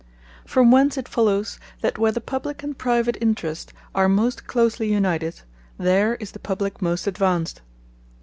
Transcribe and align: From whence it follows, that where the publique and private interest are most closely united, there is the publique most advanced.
From 0.47 0.71
whence 0.71 0.97
it 0.97 1.07
follows, 1.07 1.59
that 1.81 1.99
where 1.99 2.11
the 2.11 2.19
publique 2.19 2.63
and 2.63 2.75
private 2.75 3.19
interest 3.21 3.71
are 3.93 4.09
most 4.09 4.47
closely 4.47 4.91
united, 4.91 5.41
there 5.77 6.15
is 6.15 6.31
the 6.31 6.39
publique 6.39 6.81
most 6.81 7.05
advanced. 7.05 7.61